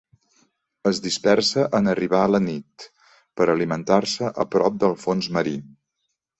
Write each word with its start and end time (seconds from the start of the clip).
Es 0.91 1.01
dispersa 1.07 1.65
en 1.81 1.91
arribar 1.91 2.23
la 2.37 2.41
nit 2.47 2.87
per 3.41 3.49
alimentar-se 3.57 4.35
a 4.47 4.49
prop 4.57 4.83
del 4.87 5.01
fons 5.07 5.33
marí. 5.41 5.59